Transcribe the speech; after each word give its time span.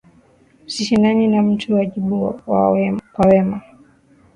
Usishindane 0.67 1.27
na 1.27 1.41
mtu, 1.41 1.73
wajibu 1.75 2.33
kwa 2.45 2.71
wema. 3.23 3.61